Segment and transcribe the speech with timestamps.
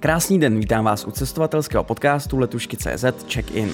[0.00, 3.70] Krásný den, vítám vás u cestovatelského podcastu Letušky.cz Check-in.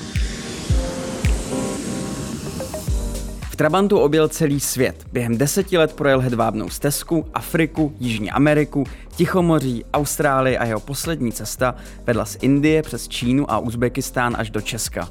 [3.50, 5.06] V Trabantu objel celý svět.
[5.12, 8.85] Během deseti let projel hedvábnou stezku, Afriku, Jižní Ameriku,
[9.16, 11.75] Tichomoří, Austrálii a jeho poslední cesta
[12.07, 15.09] vedla z Indie přes Čínu a Uzbekistán až do Česka.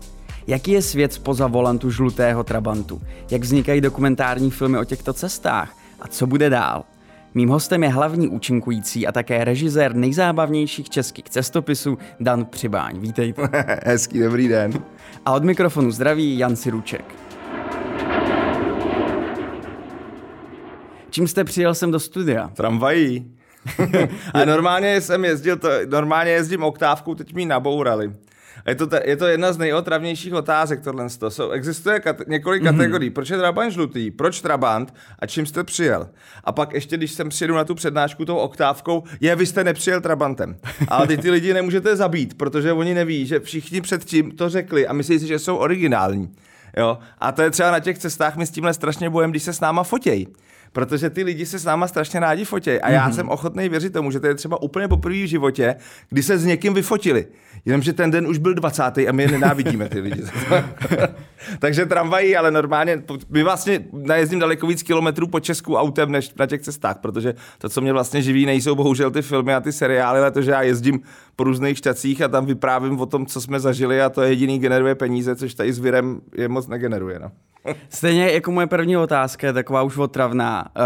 [0.47, 3.01] Jaký je svět spoza volantu žlutého Trabantu?
[3.31, 5.77] Jak vznikají dokumentární filmy o těchto cestách?
[6.01, 6.83] A co bude dál?
[7.33, 12.99] Mým hostem je hlavní účinkující a také režisér nejzábavnějších českých cestopisů Dan Přibáň.
[12.99, 13.49] Vítejte.
[13.85, 14.71] Hezký dobrý den.
[15.25, 17.15] A od mikrofonu zdraví Jan Siruček.
[21.09, 22.47] Čím jste přijel sem do studia?
[22.47, 23.31] Tramvají.
[24.33, 28.13] a normálně jsem jezdil, to, normálně jezdím oktávkou, teď mi nabourali.
[28.67, 31.09] Je to, je to jedna z nejotravnějších otázek tohle.
[31.09, 32.77] Jsou, existuje kate- několik mm-hmm.
[32.77, 33.09] kategorií.
[33.09, 34.11] Proč je Trabant žlutý?
[34.11, 34.93] Proč Trabant?
[35.19, 36.09] A čím jste přijel?
[36.43, 40.01] A pak ještě, když jsem přijedu na tu přednášku tou oktávkou, je, vy jste nepřijel
[40.01, 40.55] Trabantem.
[40.87, 44.93] Ale ty, ty lidi nemůžete zabít, protože oni neví, že všichni předtím to řekli a
[44.93, 46.31] myslí si, že jsou originální.
[46.77, 46.97] Jo?
[47.19, 49.59] A to je třeba na těch cestách, my s tímhle strašně bojem, když se s
[49.59, 50.27] náma fotějí
[50.73, 52.71] protože ty lidi se s náma strašně rádi fotí.
[52.71, 53.15] A já mm-hmm.
[53.15, 55.75] jsem ochotný věřit tomu, že to je třeba úplně poprvé v životě,
[56.09, 57.27] kdy se s někým vyfotili.
[57.65, 58.83] Jenomže ten den už byl 20.
[58.83, 60.23] a my je nenávidíme ty lidi.
[61.59, 66.45] Takže tramvají, ale normálně, my vlastně najezdím daleko víc kilometrů po Česku autem, než na
[66.45, 70.19] těch cestách, protože to, co mě vlastně živí, nejsou bohužel ty filmy a ty seriály,
[70.19, 71.01] ale to, že já jezdím
[71.35, 74.59] po různých štacích a tam vyprávím o tom, co jsme zažili a to je jediný
[74.59, 77.19] generuje peníze, což tady s virem je moc negeneruje.
[77.19, 77.31] No.
[77.89, 80.65] Stejně jako moje první otázka je taková už otravná.
[80.75, 80.83] Uh,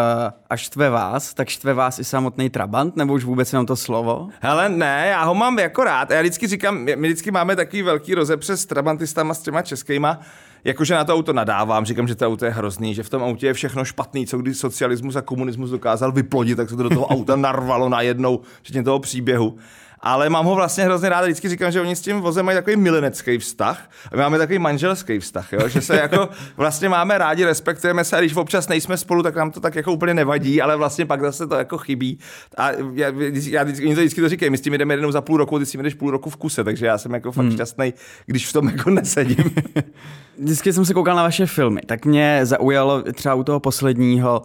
[0.50, 4.30] až štve vás, tak štve vás i samotný Trabant, nebo už vůbec jenom to slovo?
[4.40, 6.12] Hele, ne, já ho mám jako rád.
[6.12, 10.20] Já vždycky říkám, my vždycky máme takový velký rozepře s Trabantistama, s těma českýma,
[10.64, 13.48] jakože na to auto nadávám, říkám, že to auto je hrozný, že v tom autě
[13.48, 17.06] je všechno špatný, co když socialismus a komunismus dokázal vyplodit, tak se to do toho
[17.08, 19.58] auta narvalo najednou, včetně toho příběhu
[20.06, 21.22] ale mám ho vlastně hrozně rád.
[21.22, 24.60] Vždycky říkám, že oni s tím vozem mají takový milenecký vztah a my máme takový
[24.60, 25.68] manželský vztah, jo?
[25.68, 29.52] že se jako vlastně máme rádi, respektujeme se a když občas nejsme spolu, tak nám
[29.52, 32.20] to tak jako úplně nevadí, ale vlastně pak zase to jako chybí.
[32.58, 33.12] A já,
[33.50, 35.60] já vždycky, oni to vždycky to říkají, my s tím jdeme jednou za půl roku,
[35.60, 37.54] ty s tím jdeš půl roku v kuse, takže já jsem jako fakt hmm.
[37.54, 37.94] šťastný,
[38.26, 39.56] když v tom jako nesedím.
[40.38, 44.44] vždycky jsem se koukal na vaše filmy, tak mě zaujalo třeba u toho posledního,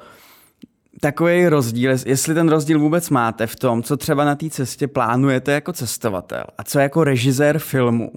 [1.00, 5.52] takový rozdíl, jestli ten rozdíl vůbec máte v tom, co třeba na té cestě plánujete
[5.52, 8.12] jako cestovatel a co jako režisér filmu.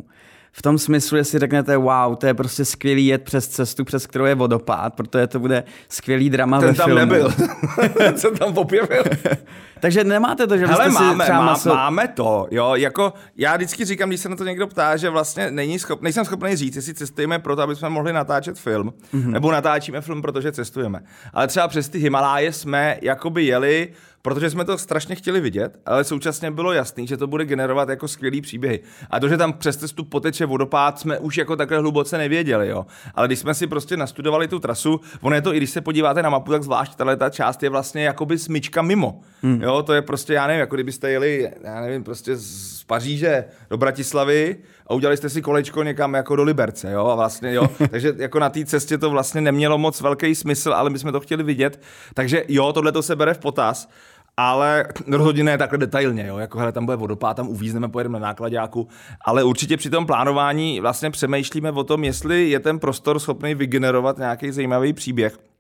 [0.56, 4.26] V tom smyslu, jestli řeknete, wow, to je prostě skvělý jet přes cestu, přes kterou
[4.26, 7.00] je vodopád, protože to bude skvělý drama Ten ve tam filmu.
[7.00, 7.34] nebyl.
[8.16, 9.04] Se tam popěvil.
[9.80, 11.70] Takže nemáte to, že byste máme, si třeba má, maso...
[11.70, 15.52] máme to, jo, jako já vždycky říkám, když se na to někdo ptá, že vlastně
[15.52, 19.32] není schop, nejsem schopný říct, jestli cestujeme proto, aby jsme mohli natáčet film, mm-hmm.
[19.32, 21.00] nebo natáčíme film, protože cestujeme.
[21.34, 23.90] Ale třeba přes ty Himaláje jsme jakoby jeli
[24.24, 28.08] protože jsme to strašně chtěli vidět, ale současně bylo jasný, že to bude generovat jako
[28.08, 28.80] skvělý příběhy.
[29.10, 32.86] A to, že tam přes cestu poteče vodopád, jsme už jako takhle hluboce nevěděli, jo.
[33.16, 36.24] Ale když jsme si prostě nastudovali tu trasu, ono je to, i když se podíváte
[36.24, 39.20] na mapu, tak zvlášť tahle ta část je vlastně jakoby smyčka mimo.
[39.42, 39.62] Hmm.
[39.62, 43.78] Jo, to je prostě, já nevím, jako kdybyste jeli, já nevím, prostě z Paříže do
[43.78, 44.56] Bratislavy
[44.88, 48.40] a udělali jste si kolečko někam jako do Liberce, jo, a vlastně, jo, takže jako
[48.40, 51.82] na té cestě to vlastně nemělo moc velký smysl, ale my jsme to chtěli vidět,
[52.14, 53.90] takže jo, tohle to se bere v potaz,
[54.38, 56.38] ale rozhodně ne takhle detailně, jo?
[56.38, 58.88] jako hele, tam bude vodopád, tam uvízneme, pojedeme na nákladáku,
[59.26, 64.18] ale určitě při tom plánování vlastně přemýšlíme o tom, jestli je ten prostor schopný vygenerovat
[64.18, 65.53] nějaký zajímavý příběh.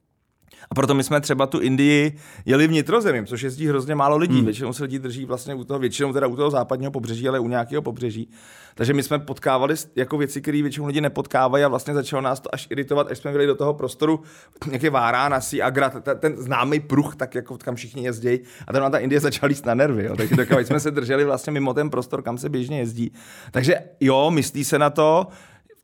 [0.71, 4.35] A proto my jsme třeba tu Indii jeli vnitrozemím, což jezdí hrozně málo lidí.
[4.35, 4.45] Hmm.
[4.45, 7.47] Většinou se lidi drží vlastně u toho, většinou teda u toho západního pobřeží, ale u
[7.47, 8.29] nějakého pobřeží.
[8.75, 12.53] Takže my jsme potkávali jako věci, které většinou lidi nepotkávají a vlastně začalo nás to
[12.53, 14.21] až iritovat, až jsme byli do toho prostoru
[14.67, 18.39] nějaké Várána, Agra, ten, ten známý pruh, tak jako kam všichni jezdí.
[18.67, 20.03] A tam ta Indie začala jíst na nervy.
[20.03, 20.15] Jo.
[20.15, 23.11] Takže jsme se drželi vlastně mimo ten prostor, kam se běžně jezdí.
[23.51, 25.27] Takže jo, myslí se na to,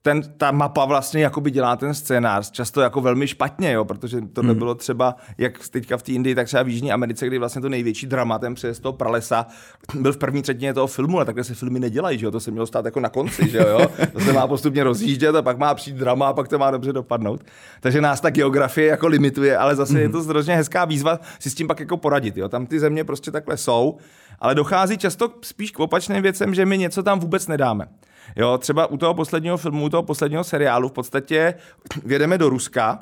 [0.01, 4.41] ten, ta mapa vlastně jakoby dělá ten scénář, často jako velmi špatně, jo, protože to
[4.41, 4.55] hmm.
[4.55, 7.69] bylo třeba, jak teďka v té Indii, tak třeba v Jižní Americe, kdy vlastně to
[7.69, 9.47] největší dramatem přes toho pralesa
[9.93, 12.51] byl v první třetině toho filmu, ale takhle se filmy nedělají, že jo, to se
[12.51, 15.73] mělo stát jako na konci, že jo, to se má postupně rozjíždět a pak má
[15.73, 17.43] přijít drama a pak to má dobře dopadnout.
[17.79, 20.01] Takže nás ta geografie jako limituje, ale zase hmm.
[20.01, 23.03] je to hrozně hezká výzva si s tím pak jako poradit, jo, tam ty země
[23.03, 23.97] prostě takhle jsou,
[24.39, 27.87] ale dochází často spíš k opačným věcem, že my něco tam vůbec nedáme.
[28.35, 31.53] Jo, třeba u toho posledního filmu, u toho posledního seriálu v podstatě
[32.05, 32.99] vědeme do Ruska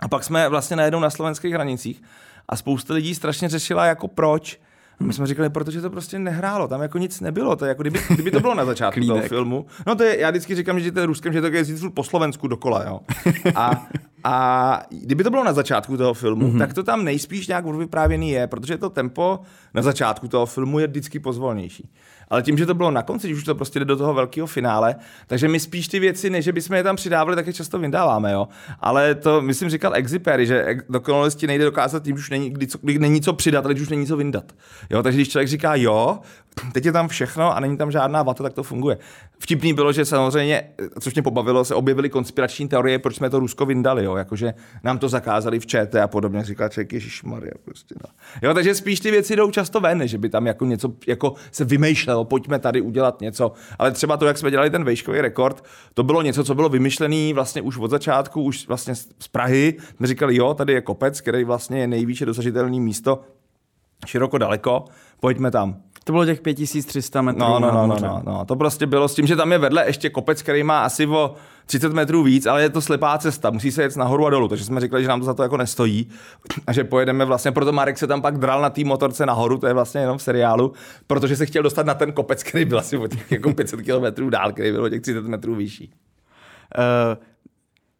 [0.00, 2.02] a pak jsme vlastně najednou na slovenských hranicích
[2.48, 4.60] a spousta lidí strašně řešila jako proč.
[5.00, 7.82] A my jsme říkali, protože to prostě nehrálo, tam jako nic nebylo, to je jako
[7.82, 9.66] kdyby, kdyby to bylo na začátku toho filmu.
[9.86, 11.64] No to je, já vždycky říkám, že to je Ruskem, že to je
[11.94, 13.00] po Slovensku dokola, jo.
[13.54, 13.86] A
[14.24, 16.58] A kdyby to bylo na začátku toho filmu, mm-hmm.
[16.58, 19.40] tak to tam nejspíš nějak vyprávěný je, protože to tempo
[19.74, 21.90] na začátku toho filmu je vždycky pozvolnější
[22.30, 24.46] ale tím, že to bylo na konci, když už to prostě jde do toho velkého
[24.46, 24.96] finále,
[25.26, 28.48] takže my spíš ty věci, než bychom je tam přidávali, tak je často vyndáváme, jo.
[28.80, 32.78] Ale to, myslím, říkal Exipery, že dokonalosti nejde dokázat tím, že už není, kdy, co,
[32.82, 34.52] kdy není co přidat, ale když už není co vyndat.
[34.90, 36.18] Jo, takže když člověk říká jo,
[36.72, 38.98] teď je tam všechno a není tam žádná vata, tak to funguje.
[39.38, 43.66] Vtipný bylo, že samozřejmě, což mě pobavilo, se objevily konspirační teorie, proč jsme to Rusko
[43.66, 44.54] vyndali, jo, jakože
[44.84, 48.10] nám to zakázali v ČT a podobně, říká člověk Ježíš Maria, prostě, no.
[48.42, 51.64] Jo, takže spíš ty věci jdou často ven, že by tam jako něco jako se
[51.64, 53.52] vymýšlelo, pojďme tady udělat něco.
[53.78, 55.64] Ale třeba to, jak jsme dělali ten vejškový rekord,
[55.94, 59.76] to bylo něco, co bylo vymyšlené vlastně už od začátku, už vlastně z Prahy.
[59.96, 63.20] Jsme říkali, jo, tady je kopec, který vlastně je nejvýše dosažitelný místo,
[64.06, 64.84] široko daleko,
[65.20, 65.89] pojďme tam.
[66.10, 67.40] To bylo těch 5300 metrů.
[67.40, 69.86] No, no, no, no, no, no, to prostě bylo s tím, že tam je vedle
[69.86, 71.34] ještě kopec, který má asi o
[71.66, 74.64] 30 metrů víc, ale je to slepá cesta, musí se jet nahoru a dolů, takže
[74.64, 76.08] jsme řekli, že nám to za to jako nestojí
[76.66, 79.66] a že pojedeme vlastně, proto Marek se tam pak dral na té motorce nahoru, to
[79.66, 80.72] je vlastně jenom v seriálu,
[81.06, 84.30] protože se chtěl dostat na ten kopec, který byl asi o těch jako 500 km
[84.30, 85.92] dál, který byl o těch 30 metrů vyšší.
[86.78, 87.24] Uh,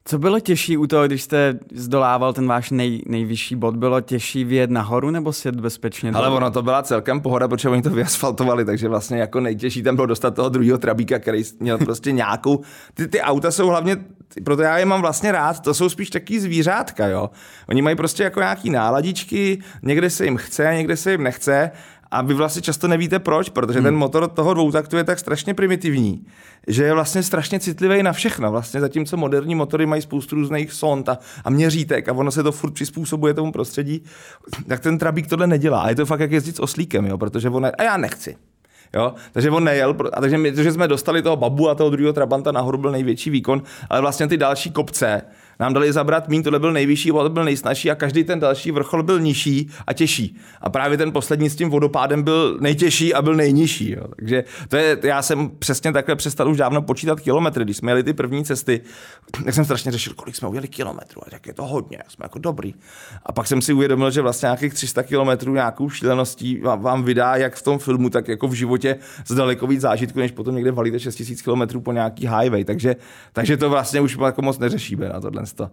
[0.04, 3.76] co bylo těžší u toho, když jste zdolával ten váš nej, nejvyšší bod?
[3.76, 6.10] Bylo těžší vyjet nahoru nebo sjet bezpečně?
[6.14, 9.96] Ale ono to byla celkem pohoda, protože oni to vyasfaltovali, takže vlastně jako nejtěžší tam
[9.96, 12.60] bylo dostat toho druhého trabíka, který měl prostě nějakou...
[12.94, 13.96] Ty, ty auta jsou hlavně,
[14.44, 17.30] proto já je mám vlastně rád, to jsou spíš taky zvířátka, jo.
[17.68, 21.70] Oni mají prostě jako nějaký náladičky, někde se jim chce, někde se jim nechce
[22.10, 23.84] a vy vlastně často nevíte proč, protože hmm.
[23.84, 26.26] ten motor toho dvoutaktu je tak strašně primitivní,
[26.66, 28.50] že je vlastně strašně citlivý na všechno.
[28.50, 32.52] Vlastně zatímco moderní motory mají spoustu různých sond a, a měřítek a ono se to
[32.52, 34.04] furt přizpůsobuje tomu prostředí,
[34.68, 35.80] tak ten trabík tohle nedělá.
[35.80, 37.70] A je to fakt jak jezdit s oslíkem, jo, protože on ne...
[37.70, 38.36] a já nechci.
[38.94, 39.14] Jo?
[39.32, 42.52] Takže on nejel, a takže my, že jsme dostali toho babu a toho druhého trabanta
[42.52, 45.22] nahoru byl největší výkon, ale vlastně ty další kopce,
[45.60, 49.02] nám dali zabrat mín, tohle byl nejvyšší, tohle byl nejsnažší a každý ten další vrchol
[49.02, 50.36] byl nižší a těžší.
[50.60, 53.90] A právě ten poslední s tím vodopádem byl nejtěžší a byl nejnižší.
[53.90, 54.04] Jo.
[54.16, 57.64] Takže to je, já jsem přesně takhle přestal už dávno počítat kilometry.
[57.64, 58.80] Když jsme jeli ty první cesty,
[59.44, 61.20] tak jsem strašně řešil, kolik jsme ujeli kilometrů.
[61.26, 62.74] A tak je to hodně, jsme jako dobrý.
[63.26, 67.36] A pak jsem si uvědomil, že vlastně nějakých 300 kilometrů nějakou šíleností vám, vám vydá,
[67.36, 68.96] jak v tom filmu, tak jako v životě
[69.26, 72.64] z daleko víc zážitku, než potom někde valíte 6000 kilometrů po nějaký highway.
[72.64, 72.96] Takže,
[73.32, 75.70] takže to vlastně už jako moc neřešíme na tohle to.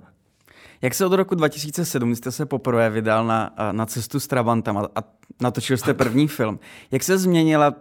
[0.82, 4.90] Jak se od roku 2007 jste se poprvé vydal na, na cestu s Trabantem a,
[4.96, 5.04] a
[5.42, 6.60] natočil jste první film?
[6.92, 7.74] Jak se změnila,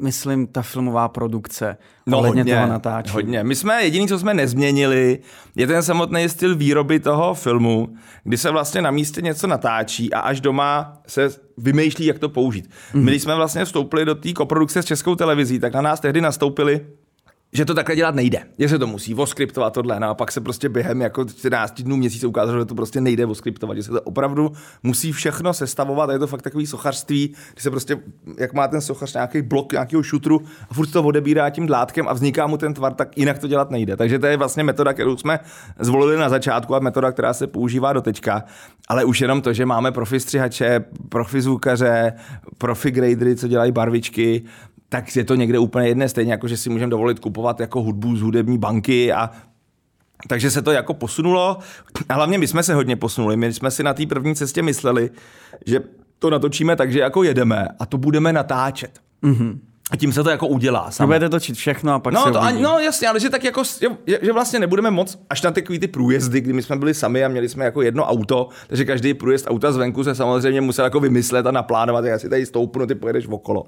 [0.00, 1.76] myslím, ta filmová produkce
[2.06, 3.14] no, hodně, toho natáčení?
[3.14, 3.44] Hodně.
[3.44, 5.18] My jsme, jediný, co jsme nezměnili,
[5.56, 10.20] je ten samotný styl výroby toho filmu, kdy se vlastně na místě něco natáčí a
[10.20, 12.66] až doma se vymýšlí, jak to použít.
[12.66, 13.02] Mm-hmm.
[13.02, 16.20] My, když jsme vlastně vstoupili do té koprodukce s českou televizí, tak na nás tehdy
[16.20, 16.86] nastoupili
[17.54, 20.40] že to takhle dělat nejde, že se to musí voskriptovat tohle, no a pak se
[20.40, 24.02] prostě během jako 14 dnů měsíce ukázalo, že to prostě nejde voskriptovat, že se to
[24.02, 24.52] opravdu
[24.82, 27.98] musí všechno sestavovat a je to fakt takový sochařství, kdy se prostě,
[28.38, 30.40] jak má ten sochař nějaký blok nějakého šutru
[30.70, 33.70] a furt to odebírá tím dlátkem a vzniká mu ten tvar, tak jinak to dělat
[33.70, 33.96] nejde.
[33.96, 35.38] Takže to je vlastně metoda, kterou jsme
[35.78, 38.44] zvolili na začátku a metoda, která se používá do teďka,
[38.88, 42.12] ale už jenom to, že máme profi střihače, profi zvukaře,
[42.58, 44.42] profi gradery, co dělají barvičky,
[44.92, 48.16] tak je to někde úplně jedné, stejně jako, že si můžeme dovolit kupovat jako hudbu
[48.16, 49.30] z hudební banky a
[50.28, 51.58] takže se to jako posunulo
[52.08, 53.36] a hlavně my jsme se hodně posunuli.
[53.36, 55.10] My jsme si na té první cestě mysleli,
[55.66, 55.80] že
[56.18, 59.00] to natočíme tak, že jako jedeme a to budeme natáčet.
[59.22, 59.58] Mm-hmm.
[59.90, 60.90] A tím se to jako udělá.
[60.90, 61.06] Samo.
[61.06, 63.62] Budete točit všechno a pak no, se to, No jasně, ale že tak jako,
[64.06, 67.24] že, že vlastně nebudeme moc až na takový ty průjezdy, kdy my jsme byli sami
[67.24, 71.00] a měli jsme jako jedno auto, takže každý průjezd auta zvenku se samozřejmě musel jako
[71.00, 73.64] vymyslet a naplánovat, jak si tady stoupnu, ty pojedeš okolo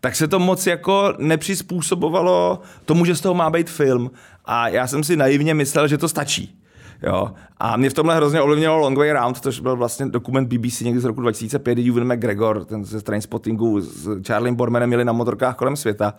[0.00, 4.10] tak se to moc jako nepřizpůsobovalo tomu, že z toho má být film.
[4.44, 6.60] A já jsem si naivně myslel, že to stačí.
[7.02, 7.30] Jo.
[7.58, 11.00] A mě v tomhle hrozně ovlivnilo Long Way Round, což byl vlastně dokument BBC někdy
[11.00, 15.56] z roku 2005, kdy Ewan McGregor, ten ze Trainspottingu s Charlie Bormanem měli na motorkách
[15.56, 16.14] kolem světa.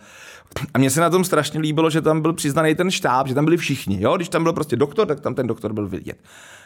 [0.74, 3.44] A mně se na tom strašně líbilo, že tam byl přiznaný ten štáb, že tam
[3.44, 3.98] byli všichni.
[4.00, 4.16] Jo?
[4.16, 6.18] Když tam byl prostě doktor, tak tam ten doktor byl vidět.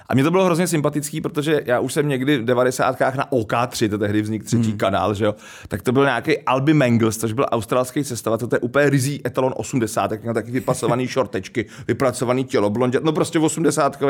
[0.08, 3.00] A mě to bylo hrozně sympatický, protože já už jsem někdy v 90.
[3.00, 4.78] na OK3, to tehdy vznik třetí hmm.
[4.78, 5.34] kanál, že jo,
[5.68, 9.54] tak to byl nějaký Albi Mangles, což byl australský cestovatel, to je úplně rizí etalon
[9.56, 14.02] 80, tak měl taky vypasovaný šortečky, vypracovaný tělo, blondět, no prostě 80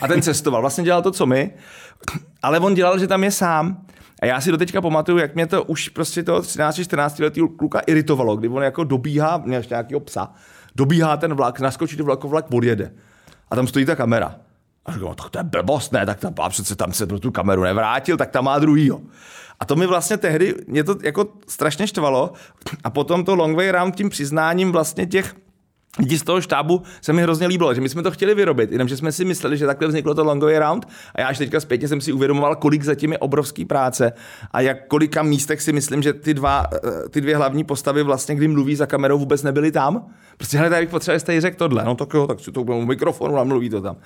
[0.00, 0.60] a ten cestoval.
[0.60, 1.50] Vlastně dělal to, co my,
[2.42, 3.86] ale on dělal, že tam je sám.
[4.22, 8.36] A já si doteďka pamatuju, jak mě to už prostě toho 13-14 letý kluka iritovalo,
[8.36, 10.32] kdy on jako dobíhá, měl nějakého psa,
[10.74, 12.92] dobíhá ten vlak, naskočí do vlaku, vlak odjede.
[13.50, 14.45] A tam stojí ta kamera.
[14.86, 17.30] A říkám, no, tak to je blbost, ne, tak ta přece tam se pro tu
[17.30, 19.00] kameru nevrátil, tak tam má druhýho.
[19.60, 22.32] A to mi vlastně tehdy, mě to jako strašně štvalo.
[22.84, 25.34] A potom to long way round tím přiznáním vlastně těch
[25.98, 28.96] lidi z toho štábu se mi hrozně líbilo, že my jsme to chtěli vyrobit, jenomže
[28.96, 31.88] jsme si mysleli, že takhle vzniklo to Long Way Round a já až teďka zpětně
[31.88, 34.12] jsem si uvědomoval, kolik zatím je obrovský práce
[34.50, 38.34] a jak kolika místech si myslím, že ty, dva, eh, ty dvě hlavní postavy vlastně,
[38.34, 40.06] kdy mluví za kamerou, vůbec nebyly tam.
[40.36, 43.38] Prostě hele, tady bych potřeboval, jste řekl tohle, no tak jo, tak si to mikrofonu
[43.38, 43.96] a mluví to tam.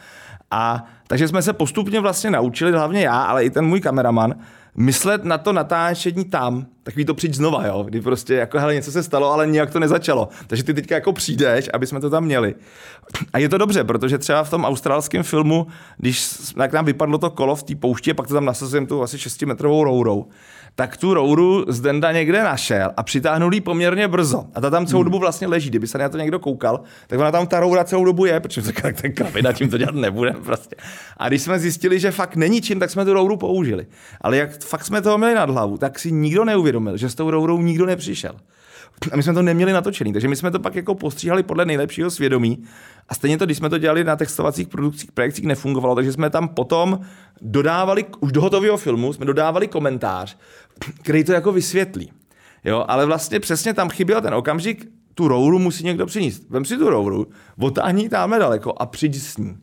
[0.50, 4.34] A takže jsme se postupně vlastně naučili, hlavně já, ale i ten můj kameraman,
[4.74, 8.92] myslet na to natáčení tam, takový to přijď znova, jo, kdy prostě jako hele, něco
[8.92, 10.28] se stalo, ale nějak to nezačalo.
[10.46, 12.54] Takže ty teďka jako přijdeš, aby jsme to tam měli.
[13.32, 15.66] A je to dobře, protože třeba v tom australském filmu,
[15.98, 16.30] když
[16.72, 19.84] nám vypadlo to kolo v té poušti, pak to tam nasazujeme tu asi 6 metrovou
[19.84, 20.26] rourou,
[20.74, 24.44] tak tu rouru z Denda někde našel a přitáhnul ji poměrně brzo.
[24.54, 25.04] A ta tam celou hmm.
[25.04, 25.70] dobu vlastně leží.
[25.70, 28.72] Kdyby se na to někdo koukal, tak ona tam ta roura celou dobu je, protože
[28.72, 30.76] tak ten kravina tím to dělat nebude prostě.
[31.16, 33.86] A když jsme zjistili, že fakt není čím, tak jsme tu rouru použili.
[34.20, 37.30] Ale jak fakt jsme toho měli nad hlavu, tak si nikdo neuvědomil, že s tou
[37.30, 38.34] rourou nikdo nepřišel.
[39.12, 42.10] A my jsme to neměli natočený, takže my jsme to pak jako postříhali podle nejlepšího
[42.10, 42.64] svědomí.
[43.08, 46.48] A stejně to, když jsme to dělali na textovacích produkcích, projekcích, nefungovalo, takže jsme tam
[46.48, 47.00] potom
[47.40, 50.36] dodávali, už do hotového filmu, jsme dodávali komentář,
[51.02, 52.12] který to jako vysvětlí.
[52.64, 56.50] Jo, ale vlastně přesně tam chyběl ten okamžik, tu rouru musí někdo přinést.
[56.50, 57.26] Vem si tu rouru,
[57.58, 59.56] otáhni tamhle daleko a přijď s ní.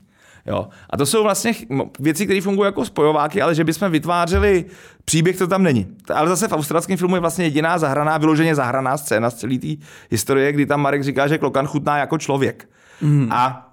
[0.47, 0.67] Jo.
[0.89, 1.53] A to jsou vlastně
[1.99, 4.65] věci, které fungují jako spojováky, ale že bychom vytvářeli
[5.05, 5.87] příběh, to tam není.
[6.13, 9.67] Ale zase v australském filmu je vlastně jediná zahraná, vyloženě zahraná scéna z celé té
[10.11, 12.69] historie, kdy tam Marek říká, že Klokan chutná jako člověk.
[13.01, 13.27] Mm.
[13.31, 13.66] A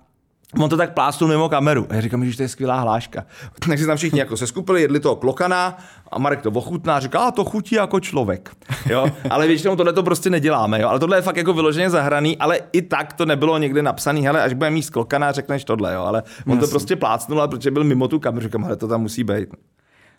[0.61, 1.87] On to tak plásnul mimo kameru.
[1.91, 3.25] A já říkám, že to je skvělá hláška.
[3.69, 5.79] Tak si tam všichni jako se skupili, jedli toho klokana
[6.13, 8.51] a Marek to ochutná a říká, a to chutí jako člověk.
[8.87, 9.07] Jo?
[9.31, 10.81] Ale většinou tohle to prostě neděláme.
[10.81, 10.89] Jo?
[10.89, 14.43] Ale tohle je fakt jako vyloženě zahraný, ale i tak to nebylo někde napsané, hele,
[14.43, 15.95] až bude mít klokana, řekneš tohle.
[15.95, 16.03] Jo?
[16.03, 16.61] Ale on Jasný.
[16.61, 18.43] to prostě plácnul, protože byl mimo tu kameru.
[18.47, 19.49] Říkám, ale to tam musí být.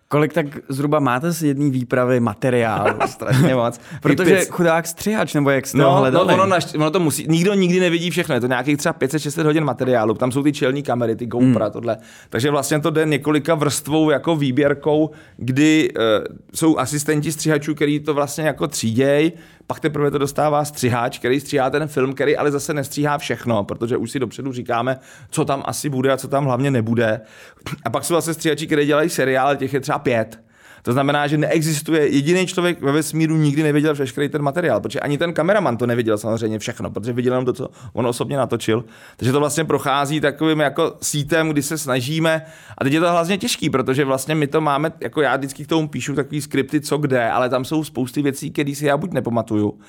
[0.07, 2.99] Kolik tak zhruba máte z jedné výpravy materiálu?
[3.05, 3.79] Strašně moc.
[4.01, 6.27] Protože chudák střihač, nebo jak jste no, hledali?
[6.27, 9.45] No, ono, naš, ono, to musí, nikdo nikdy nevidí všechno, je to nějakých třeba 500-600
[9.45, 11.71] hodin materiálu, tam jsou ty čelní kamery, ty GoPro, hmm.
[11.71, 11.97] tohle.
[12.29, 16.03] Takže vlastně to jde několika vrstvou jako výběrkou, kdy uh,
[16.53, 19.31] jsou asistenti střihačů, který to vlastně jako tříděj,
[19.67, 23.97] pak teprve to dostává střiháč, který stříhá ten film, který ale zase nestříhá všechno, protože
[23.97, 27.21] už si dopředu říkáme, co tam asi bude a co tam hlavně nebude.
[27.85, 30.45] A pak jsou zase stříhači, kteří dělají seriál, těch je třeba pět.
[30.85, 35.17] To znamená, že neexistuje jediný člověk ve vesmíru nikdy neviděl veškerý ten materiál, protože ani
[35.17, 38.85] ten kameraman to neviděl samozřejmě všechno, protože viděl jenom to, co on osobně natočil.
[39.17, 42.45] Takže to vlastně prochází takovým jako sítem, kdy se snažíme.
[42.77, 45.67] A teď je to hlavně těžký, protože vlastně my to máme, jako já vždycky k
[45.67, 49.11] tomu píšu takový skripty, co kde, ale tam jsou spousty věcí, které si já buď
[49.11, 49.79] nepamatuju,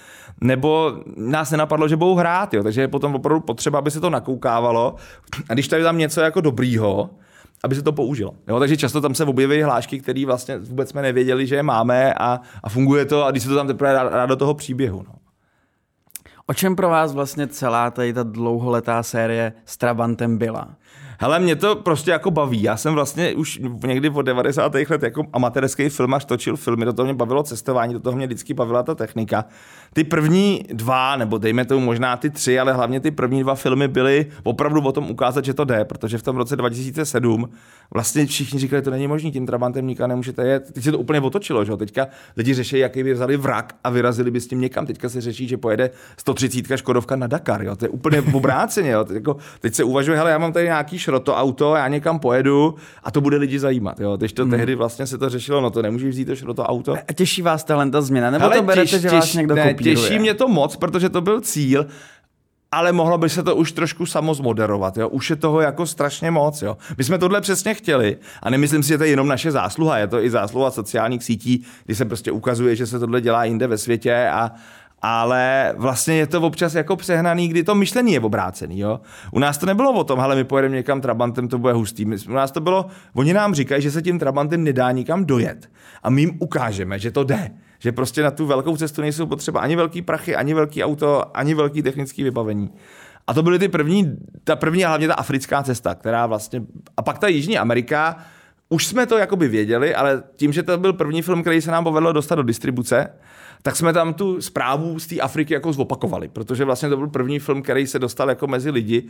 [0.41, 2.63] nebo nás nenapadlo, že budou hrát, jo.
[2.63, 4.95] takže je potom opravdu potřeba, aby se to nakoukávalo.
[5.49, 7.11] A když tady tam něco jako dobrýho,
[7.67, 8.33] aby se to použilo.
[8.49, 12.15] Jo, takže často tam se objeví hlášky, které vlastně vůbec jsme nevěděli, že je máme
[12.15, 15.05] a, a funguje to a když se to tam teprve dá do toho příběhu.
[15.09, 15.15] No.
[16.47, 20.69] O čem pro vás vlastně celá tady ta dlouholetá série s Trabantem byla?
[21.21, 22.63] Hele, mě to prostě jako baví.
[22.63, 24.75] Já jsem vlastně už někdy po 90.
[24.75, 28.55] let jako amatérský filmař točil filmy, do toho mě bavilo cestování, do toho mě vždycky
[28.55, 29.45] bavila ta technika.
[29.97, 33.89] Ty první dva, nebo dejme tomu možná ty tři, ale hlavně ty první dva filmy
[33.89, 37.49] byly opravdu o tom ukázat, že to jde, protože v tom roce 2007
[37.95, 40.73] vlastně všichni říkali, to není možné, tím Trabantem nikam nemůžete jet.
[40.73, 44.31] Teď se to úplně otočilo, že Teďka lidi řeší, jaký by vzali vrak a vyrazili
[44.31, 44.87] by s tím někam.
[44.87, 47.77] Teďka se řeší, že pojede 130 Škodovka na Dakar, jo?
[47.77, 49.05] To je úplně obráceně, jo?
[49.05, 52.75] Teď, jako, teď se uvažuje, hele, já mám tady nějaký šroto auto, já někam pojedu
[53.03, 54.01] a to bude lidi zajímat.
[54.01, 54.17] Jo?
[54.17, 54.51] Teď to hmm.
[54.51, 56.95] tehdy vlastně se to řešilo, no to nemůžeš vzít to šroto auto.
[57.09, 60.19] A těší vás ta změna, nebo hele, to berete, těž, že vás někdo ne, Těší
[60.19, 61.87] mě to moc, protože to byl cíl,
[62.73, 65.09] ale mohlo by se to už trošku samozmoderovat, jo?
[65.09, 66.77] Už je toho jako strašně moc, jo?
[66.99, 70.07] My jsme tohle přesně chtěli a nemyslím si, že to je jenom naše zásluha, je
[70.07, 73.79] to i zásluha sociálních sítí, kdy se prostě ukazuje, že se tohle dělá jinde ve
[73.79, 74.51] světě a,
[75.03, 78.79] ale vlastně je to občas jako přehnaný, kdy to myšlení je obrácený.
[78.79, 79.01] Jo?
[79.33, 82.05] U nás to nebylo o tom, ale my pojedeme někam Trabantem, to bude hustý.
[82.05, 85.71] My, u nás to bylo, oni nám říkají, že se tím Trabantem nedá nikam dojet.
[86.03, 87.51] A my jim ukážeme, že to jde.
[87.79, 91.55] Že prostě na tu velkou cestu nejsou potřeba ani velký prachy, ani velký auto, ani
[91.55, 92.71] velký technický vybavení.
[93.27, 96.63] A to byly ty první, ta první a hlavně ta africká cesta, která vlastně,
[96.97, 98.17] a pak ta Jižní Amerika,
[98.69, 101.85] už jsme to jakoby věděli, ale tím, že to byl první film, který se nám
[101.85, 103.09] povedlo dostat do distribuce,
[103.63, 107.39] tak jsme tam tu zprávu z té Afriky jako zopakovali, protože vlastně to byl první
[107.39, 109.07] film, který se dostal jako mezi lidi,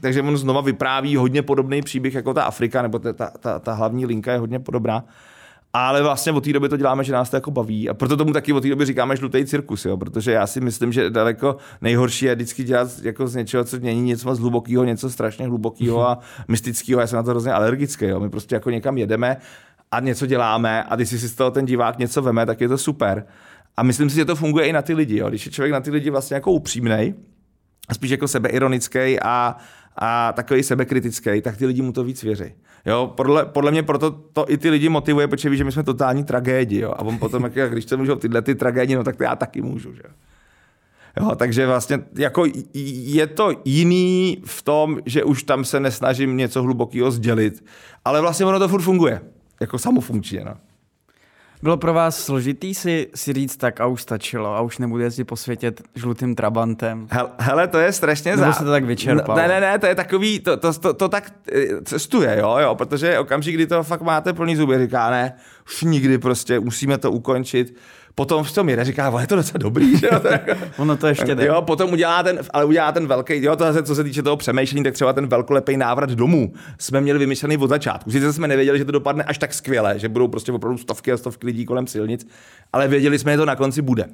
[0.00, 3.72] takže on znova vypráví hodně podobný příběh jako ta Afrika, nebo ta, ta, ta, ta
[3.72, 5.04] hlavní linka je hodně podobná.
[5.72, 7.88] Ale vlastně od té doby to děláme, že nás to jako baví.
[7.88, 9.96] A proto tomu taky od té doby říkáme žlutý cirkus, jo?
[9.96, 14.02] protože já si myslím, že daleko nejhorší je vždycky dělat jako z něčeho, co není
[14.02, 17.00] něco moc hlubokého, něco strašně hlubokého a mystického.
[17.00, 18.04] Já jsem na to hrozně alergický.
[18.04, 18.20] Jo?
[18.20, 19.36] My prostě jako někam jedeme
[19.90, 22.78] a něco děláme a když si z toho ten divák něco veme, tak je to
[22.78, 23.26] super.
[23.76, 25.16] A myslím si, že to funguje i na ty lidi.
[25.18, 25.28] Jo?
[25.28, 27.14] Když je člověk na ty lidi vlastně jako upřímnej,
[27.88, 29.56] a spíš jako sebeironický a,
[29.98, 32.52] a takový sebekritický, tak ty lidi mu to víc věří.
[32.86, 35.82] Jo, podle, podle mě proto to i ty lidi motivuje, protože ví, že my jsme
[35.82, 36.80] totální tragédii.
[36.80, 36.90] Jo?
[36.90, 39.62] A on potom, jak, když to můžou tyhle ty tragédie, no tak to já taky
[39.62, 39.94] můžu.
[39.94, 40.02] Že?
[41.20, 46.62] Jo, takže vlastně jako je to jiný v tom, že už tam se nesnažím něco
[46.62, 47.64] hlubokého sdělit,
[48.04, 49.20] ale vlastně ono to furt funguje,
[49.60, 50.44] jako samofunkčně.
[50.44, 50.54] No.
[51.62, 55.24] Bylo pro vás složitý si, si říct tak a už stačilo a už nebudu jezdit
[55.24, 57.06] po světě žlutým trabantem?
[57.10, 59.38] Hele, hele to je strašně Nebo se to tak vyčerpalo?
[59.38, 62.74] Ne, ne, ne, to je takový, to, to, to, to tak eh, cestuje, jo, jo,
[62.74, 65.32] protože okamžik, kdy to fakt máte plný zuby, říká, ne,
[65.66, 67.74] už nikdy prostě musíme to ukončit
[68.18, 70.20] potom v tom jede, říká, je to docela dobrý, že jo?
[70.76, 71.46] ono to ještě jde.
[71.46, 74.36] Jo, potom udělá ten, ale udělá ten velký, jo, to zase, co se týče toho
[74.36, 78.10] přemýšlení, tak třeba ten velkolepý návrat domů jsme měli vymyšlený od začátku.
[78.10, 81.16] Sice jsme nevěděli, že to dopadne až tak skvěle, že budou prostě opravdu stovky a
[81.16, 82.26] stovky lidí kolem silnic,
[82.72, 84.04] ale věděli jsme, že to na konci bude.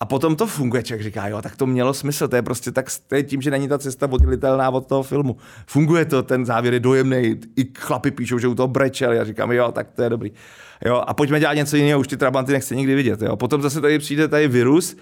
[0.00, 2.86] A potom to funguje, člověk říká, jo, tak to mělo smysl, to je prostě tak,
[3.06, 5.36] to je tím, že není ta cesta oddělitelná od toho filmu.
[5.66, 9.52] Funguje to, ten závěr je dojemný, i chlapi píšou, že u toho brečeli a říkám,
[9.52, 10.32] jo, tak to je dobrý.
[10.84, 13.22] Jo, a pojďme dělat něco jiného, už ty trabanty nechci nikdy vidět.
[13.22, 13.36] Jo.
[13.36, 14.96] Potom zase tady přijde tady virus,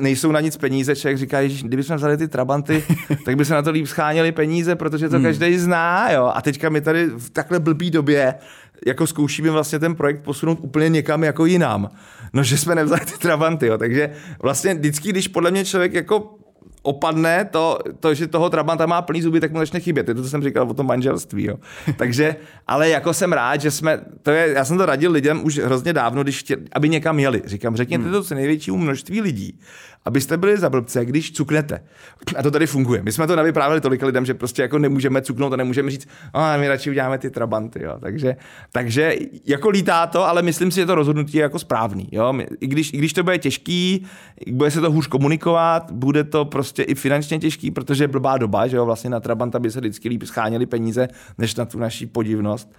[0.00, 2.84] nejsou na nic peníze, člověk říká, že kdybychom vzali ty trabanty,
[3.24, 5.24] tak by se na to líp scháněli peníze, protože to hmm.
[5.24, 6.10] každý zná.
[6.12, 6.32] Jo.
[6.34, 8.34] A teďka my tady v takhle blbý době
[8.86, 11.88] jako zkoušíme vlastně ten projekt posunout úplně někam jako jinam.
[12.32, 13.78] No, že jsme nevzali ty trabanty, jo.
[13.78, 14.10] takže
[14.42, 16.38] vlastně vždycky, když podle mě člověk jako
[16.86, 20.08] opadne to, to, že toho Trabanta má plný zuby, tak mu začne chybět.
[20.08, 21.44] Je to, co jsem říkal o tom manželství.
[21.44, 21.56] Jo.
[21.96, 25.58] Takže, ale jako jsem rád, že jsme, to je, já jsem to radil lidem už
[25.58, 27.42] hrozně dávno, když tě, aby někam jeli.
[27.44, 28.12] Říkám, řekněte hmm.
[28.12, 29.58] to co největšímu množství lidí,
[30.06, 31.80] abyste byli za blbce, když cuknete.
[32.36, 33.02] A to tady funguje.
[33.02, 36.56] My jsme to navyprávili tolika lidem, že prostě jako nemůžeme cuknout a nemůžeme říct, a
[36.56, 37.82] my radši uděláme ty trabanty.
[37.82, 37.96] Jo.
[38.00, 38.36] Takže,
[38.72, 42.08] takže jako lítá to, ale myslím si, že to rozhodnutí je jako správný.
[42.12, 42.34] Jo.
[42.60, 44.06] I, když, I když to bude těžký,
[44.50, 48.66] bude se to hůř komunikovat, bude to prostě i finančně těžký, protože je blbá doba,
[48.66, 51.08] že jo, vlastně na Trabanta by se vždycky líp scháněli peníze,
[51.38, 52.72] než na tu naší podivnost.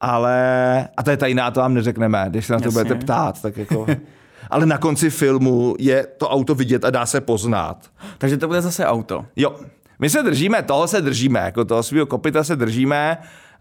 [0.00, 2.82] Ale, a to je tajná, to vám neřekneme, když se na to Jasně.
[2.82, 3.86] budete ptát, tak jako...
[4.50, 7.90] ale na konci filmu je to auto vidět a dá se poznat.
[8.18, 9.24] Takže to bude zase auto.
[9.36, 9.56] Jo.
[9.98, 13.18] My se držíme, toho se držíme, jako toho svého kopita se držíme,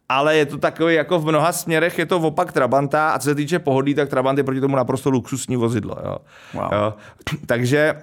[0.09, 3.35] ale je to takový, jako v mnoha směrech je to opak Trabanta a co se
[3.35, 5.95] týče pohodlí, tak Trabant je proti tomu naprosto luxusní vozidlo.
[6.05, 6.17] Jo.
[6.53, 6.69] Wow.
[6.73, 6.93] Jo.
[7.45, 7.95] Takže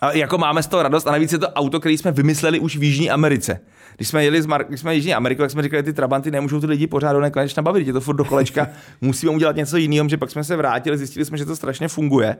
[0.00, 2.76] a jako máme z toho radost a navíc je to auto, který jsme vymysleli už
[2.76, 3.60] v Jižní Americe.
[3.96, 6.60] Když jsme jeli z Mar- když jsme Jižní Ameriku, tak jsme říkali, ty Trabanty nemůžou
[6.60, 8.68] ty lidi pořád do nekonečna bavit, je to furt do kolečka,
[9.00, 12.36] musíme udělat něco jiného, že pak jsme se vrátili, zjistili jsme, že to strašně funguje.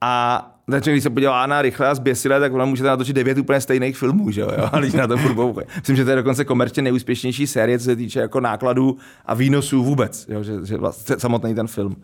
[0.00, 3.60] A takže když se podívá na rychle a zběsile, tak ona můžete natočit devět úplně
[3.60, 4.48] stejných filmů, že jo?
[4.72, 7.96] A lidi na to furt Myslím, že to je dokonce komerčně nejúspěšnější série, co se
[7.96, 10.42] týče jako nákladů a výnosů vůbec, jo?
[10.42, 11.96] Že, že vlastně samotný ten film,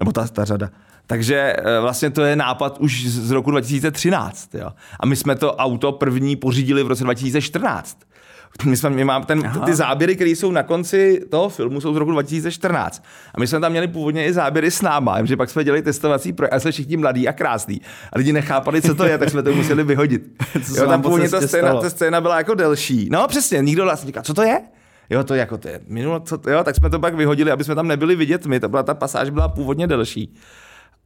[0.00, 0.70] nebo ta, ta řada.
[1.06, 4.54] Takže eh, vlastně to je nápad už z roku 2013.
[4.54, 4.70] Jo?
[5.00, 7.98] A my jsme to auto první pořídili v roce 2014.
[8.64, 11.96] My, jsme, my máme ten, ty záběry, které jsou na konci toho filmu, jsou z
[11.96, 13.04] roku 2014.
[13.34, 16.32] A my jsme tam měli původně i záběry s náma, že pak jsme dělali testovací
[16.32, 17.80] projekt, a jsme všichni mladí a krásný.
[18.12, 20.22] A lidi nechápali, co to je, tak jsme to museli vyhodit.
[20.76, 23.08] jo, tam původně ta scéna, ta scéna byla jako delší.
[23.12, 24.60] No přesně, nikdo vlastně říká, co to je?
[25.10, 27.64] Jo, to jako to je minulo, co to, jo, tak jsme to pak vyhodili, aby
[27.64, 30.34] jsme tam nebyli vidět my, to byla ta pasáž byla původně delší.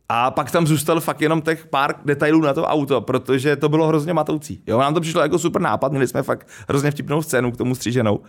[0.09, 3.87] A pak tam zůstal fakt jenom těch pár detailů na to auto, protože to bylo
[3.87, 4.63] hrozně matoucí.
[4.67, 7.75] Jo, nám to přišlo jako super nápad, měli jsme fakt hrozně vtipnou scénu k tomu
[7.75, 8.21] stříženou.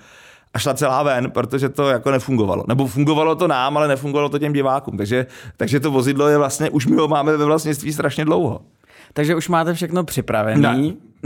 [0.54, 2.64] A šla celá ven, protože to jako nefungovalo.
[2.68, 4.98] Nebo fungovalo to nám, ale nefungovalo to těm divákům.
[4.98, 5.26] Takže,
[5.58, 8.62] takže to vozidlo je vlastně, už my ho máme ve vlastnictví strašně dlouho.
[9.14, 10.62] Takže už máte všechno připravené.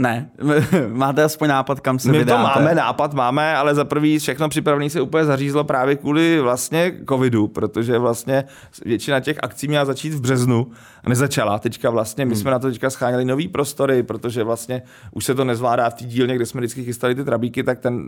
[0.00, 0.30] Ne.
[0.88, 2.42] Máte aspoň nápad, kam se My vydáte.
[2.42, 6.92] to máme, nápad máme, ale za prvý všechno připravené se úplně zařízlo právě kvůli vlastně
[7.08, 8.44] covidu, protože vlastně
[8.84, 10.66] většina těch akcí měla začít v březnu
[11.04, 11.58] a nezačala.
[11.58, 12.40] Teďka vlastně my hmm.
[12.40, 14.82] jsme na to teďka scháněli nový prostory, protože vlastně
[15.12, 18.04] už se to nezvládá v té dílně, kde jsme vždycky chystali ty trabíky, tak ten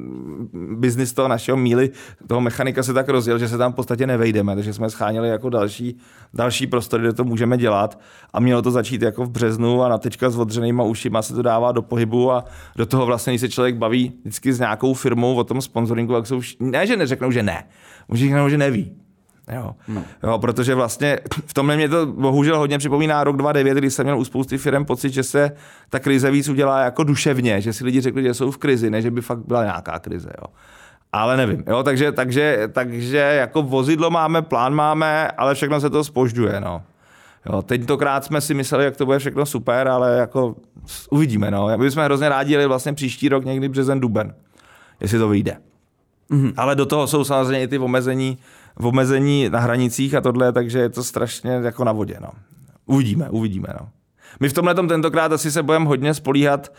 [0.75, 1.91] biznis toho našeho míly,
[2.27, 5.51] toho mechanika se tak rozjel, že se tam v podstatě nevejdeme, takže jsme scháněli jako
[5.51, 5.99] další,
[6.35, 7.99] další prostory, kde to můžeme dělat
[8.33, 11.43] a mělo to začít jako v březnu a na teďka s odřenýma ušima se to
[11.43, 12.45] dává do pohybu a
[12.77, 16.27] do toho vlastně, když se člověk baví vždycky s nějakou firmou o tom sponsoringu, tak
[16.27, 17.65] jsou, ne, že neřeknou, že ne,
[18.09, 18.93] může řeknou, že neví.
[19.55, 19.75] Jo.
[19.89, 20.05] No.
[20.23, 24.19] jo, protože vlastně v tomhle mě to bohužel hodně připomíná rok 2009, kdy jsem měl
[24.19, 25.53] u spousty firm pocit, že se
[25.91, 29.03] ta krize víc udělá jako duševně, že si lidi řekli, že jsou v krizi, ne
[29.03, 30.31] že by fakt byla nějaká krize.
[30.43, 30.53] Jo.
[31.13, 36.05] Ale nevím, jo, takže, takže, takže jako vozidlo máme, plán máme, ale všechno se to
[36.05, 36.83] spožďuje, no.
[37.47, 40.57] Jo, tentokrát jsme si mysleli, jak to bude všechno super, ale jako
[41.11, 41.51] uvidíme.
[41.51, 41.79] No.
[41.79, 44.35] My jsme hrozně rádi jeli vlastně příští rok někdy březen, duben,
[45.01, 45.57] jestli to vyjde.
[46.31, 46.53] Mm-hmm.
[46.57, 48.39] Ale do toho jsou samozřejmě i ty omezení,
[48.77, 52.17] omezení na hranicích a tohle, takže je to strašně jako na vodě.
[52.21, 52.29] No.
[52.87, 53.69] Uvidíme, uvidíme.
[53.81, 53.89] No.
[54.41, 56.73] My v tomhle tentokrát asi se budeme hodně spolíhat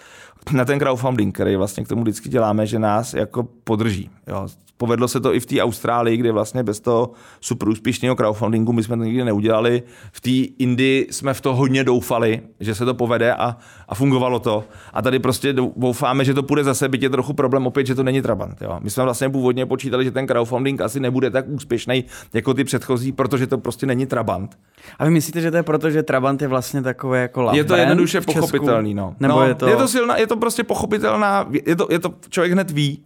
[0.51, 4.09] na ten crowdfunding, který vlastně k tomu vždycky děláme, že nás jako podrží.
[4.27, 4.47] Jo.
[4.77, 8.83] Povedlo se to i v té Austrálii, kde vlastně bez toho super úspěšného crowdfundingu my
[8.83, 9.83] jsme to nikdy neudělali.
[10.11, 13.57] V té Indii jsme v to hodně doufali, že se to povede a,
[13.89, 14.63] a fungovalo to.
[14.93, 18.03] A tady prostě doufáme, že to půjde zase, byť je trochu problém opět, že to
[18.03, 18.61] není Trabant.
[18.61, 18.79] Jo.
[18.81, 22.03] My jsme vlastně původně počítali, že ten crowdfunding asi nebude tak úspěšný
[22.33, 24.57] jako ty předchozí, protože to prostě není Trabant.
[24.99, 27.75] A vy myslíte, že to je proto, že Trabant je vlastně takové jako Je to
[27.75, 29.15] jednoduše pochopitelný, no.
[29.19, 29.67] Nebo no, je to...
[29.67, 33.03] je to silná, je to prostě pochopitelná, je to, je to člověk hned ví,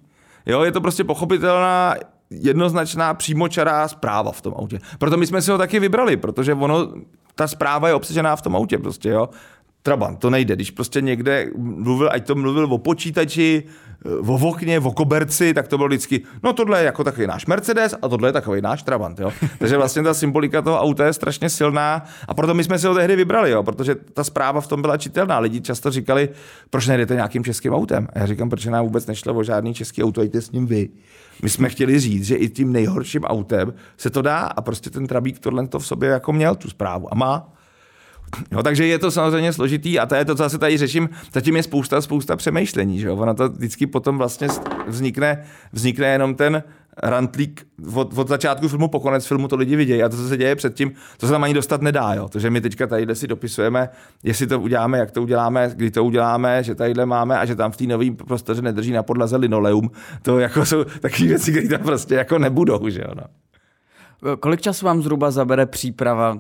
[0.48, 1.96] Jo, je to prostě pochopitelná
[2.30, 4.80] jednoznačná přímočará zpráva v tom autě.
[4.98, 6.94] Proto my jsme si ho taky vybrali, protože ono,
[7.36, 9.30] ta zpráva je obsažená v tom autě prostě, jo.
[9.88, 10.56] Trabant, to nejde.
[10.56, 13.64] Když prostě někde mluvil, ať to mluvil o počítači,
[14.28, 17.96] o okně, o koberci, tak to bylo vždycky, no tohle je jako takový náš Mercedes
[18.02, 19.32] a tohle je takový náš Trabant, jo.
[19.60, 22.96] Takže vlastně ta symbolika toho auta je strašně silná a proto my jsme si ho
[22.96, 25.40] tehdy vybrali, jo, protože ta zpráva v tom byla čitelná.
[25.40, 26.30] Lidi často říkali,
[26.70, 28.08] proč nejdete nějakým českým autem?
[28.14, 30.90] A já říkám, proč nám vůbec nešlo o žádný český auto, jděte s ním vy.
[31.44, 35.08] My jsme chtěli říct, že i tím nejhorším autem se to dá a prostě ten
[35.08, 37.57] Trabík tohle to v sobě jako měl tu zprávu a má.
[38.52, 41.10] Jo, takže je to samozřejmě složitý a to je to, co asi tady řeším.
[41.34, 43.00] Zatím je spousta, spousta přemýšlení.
[43.00, 43.16] Že jo?
[43.16, 44.48] Ono to vždycky potom vlastně
[44.88, 46.64] vznikne, vznikne jenom ten
[47.04, 50.38] rantlík od, od začátku filmu po konec filmu to lidi vidějí a to, co se
[50.38, 52.14] děje předtím, to se tam ani dostat nedá.
[52.14, 52.30] Jo?
[52.30, 53.90] To, že my teďka tady si dopisujeme,
[54.24, 57.72] jestli to uděláme, jak to uděláme, kdy to uděláme, že tadyhle máme a že tam
[57.72, 61.82] v té nové prostoře nedrží na podlaze linoleum, to jako jsou takové věci, které tam
[61.82, 62.90] prostě jako nebudou.
[62.90, 63.12] Že jo?
[63.16, 64.38] No.
[64.38, 66.40] Kolik času vám zhruba zabere příprava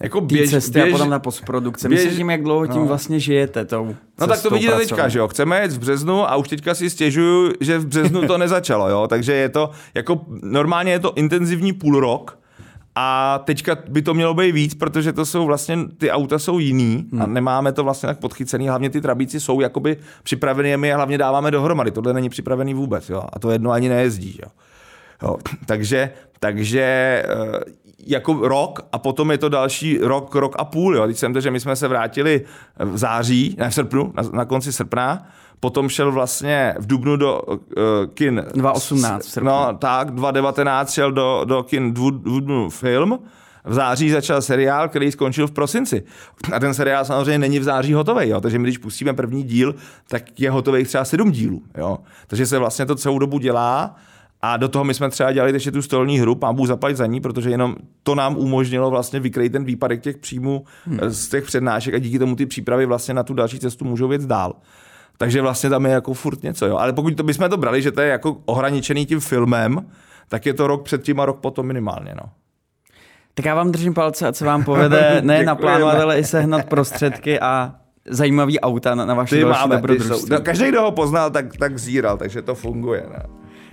[0.00, 1.88] jako běž, cesty běž, a potom na postprodukce.
[1.88, 2.86] Běž, Myslím, jak dlouho tím no.
[2.86, 6.36] vlastně žijete tou No tak to vidíte teďka, že jo, chceme jet v březnu a
[6.36, 10.92] už teďka si stěžuju, že v březnu to nezačalo, jo, takže je to, jako normálně
[10.92, 12.38] je to intenzivní půl rok,
[13.00, 17.08] a teďka by to mělo být víc, protože to jsou vlastně, ty auta jsou jiný
[17.12, 17.22] hmm.
[17.22, 18.68] a nemáme to vlastně tak podchycený.
[18.68, 21.90] Hlavně ty trabíci jsou jakoby připravený, my je hlavně dáváme dohromady.
[21.90, 23.22] Tohle není připravený vůbec, jo.
[23.32, 24.50] A to jedno ani nejezdí, jo.
[25.22, 25.36] jo.
[25.66, 26.82] Takže, takže
[27.26, 27.60] eh,
[28.06, 30.96] jako rok a potom je to další rok, rok a půl.
[30.96, 31.06] Jo.
[31.06, 32.44] Teď jsem to, že my jsme se vrátili
[32.78, 35.26] v září, ne v srpnu, na, na konci srpna,
[35.60, 37.56] potom šel vlastně v Dubnu do uh,
[38.14, 38.44] kin...
[38.54, 43.18] 2018 No tak, 2019 šel do, do kin Dubnu film,
[43.64, 46.02] v září začal seriál, který skončil v prosinci.
[46.52, 48.40] A ten seriál samozřejmě není v září hotový, jo?
[48.40, 49.74] takže my když pustíme první díl,
[50.08, 51.62] tak je hotový třeba sedm dílů.
[51.78, 51.98] Jo?
[52.26, 53.96] Takže se vlastně to celou dobu dělá
[54.42, 57.06] a do toho my jsme třeba dělali ještě tu stolní hru, pán Bůh zaplať za
[57.06, 60.98] ní, protože jenom to nám umožnilo vlastně vykrejt ten výpadek těch příjmů hmm.
[61.02, 64.26] z těch přednášek a díky tomu ty přípravy vlastně na tu další cestu můžou věc
[64.26, 64.52] dál.
[65.16, 66.76] Takže vlastně tam je jako furt něco, jo.
[66.76, 69.86] Ale pokud to bychom to brali, že to je jako ohraničený tím filmem,
[70.28, 72.30] tak je to rok předtím a rok potom minimálně, no.
[73.34, 77.40] Tak já vám držím palce, a co vám povede ne naplánovat, ale i sehnat prostředky
[77.40, 77.74] a
[78.10, 80.30] zajímavý auta na, na vaše další máme, dobrodružství.
[80.30, 83.06] No, každý, kdo ho poznal, tak, tak zíral, takže to funguje.
[83.10, 83.22] Ne?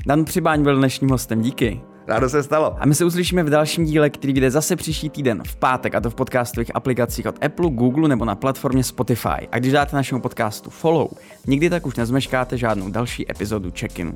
[0.07, 1.81] Dan Přibáň byl dnešním hostem, díky.
[2.07, 2.75] Rádo se stalo.
[2.79, 6.01] A my se uslyšíme v dalším díle, který vyjde zase příští týden v pátek, a
[6.01, 9.47] to v podcastových aplikacích od Apple, Google nebo na platformě Spotify.
[9.51, 11.07] A když dáte našemu podcastu follow,
[11.47, 14.13] nikdy tak už nezmeškáte žádnou další epizodu check-inu.